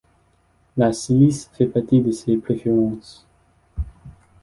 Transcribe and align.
La 0.77 0.93
silice 0.93 1.51
fait 1.53 1.67
partie 1.67 2.01
de 2.01 2.09
ses 2.11 2.35
préférences. 2.37 3.23